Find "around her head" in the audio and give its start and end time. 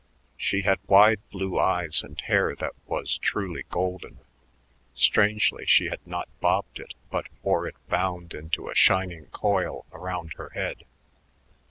9.93-10.85